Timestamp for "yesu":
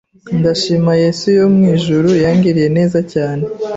1.03-1.25